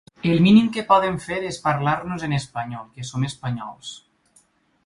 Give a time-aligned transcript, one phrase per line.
[0.35, 3.97] El mínim que poden fer és parlar-nos en espanyol, que som espanyols.